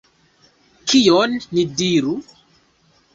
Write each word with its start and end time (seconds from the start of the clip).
Kion 0.93 1.35
ni 1.57 1.65
diru? 1.81 2.15